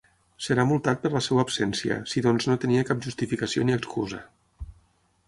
[0.43, 4.23] Serà multat per la seva absència, si doncs no tenia cap justificació ni excusa.